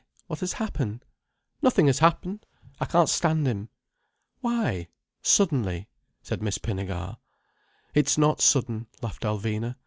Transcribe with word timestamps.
What 0.25 0.39
has 0.39 0.53
happened?" 0.53 1.05
"Nothing 1.61 1.85
has 1.85 1.99
happened. 1.99 2.47
I 2.79 2.85
can't 2.85 3.07
stand 3.07 3.45
him." 3.45 3.69
"Why?—suddenly—" 4.39 5.89
said 6.23 6.41
Miss 6.41 6.57
Pinnegar. 6.57 7.17
"It's 7.93 8.17
not 8.17 8.41
sudden," 8.41 8.87
laughed 9.03 9.21
Alvina. 9.21 9.75